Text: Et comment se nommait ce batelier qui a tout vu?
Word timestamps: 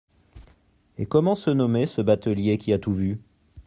Et 0.97 1.05
comment 1.05 1.35
se 1.35 1.51
nommait 1.51 1.85
ce 1.85 2.01
batelier 2.01 2.57
qui 2.57 2.73
a 2.73 2.79
tout 2.79 2.91
vu? 2.95 3.19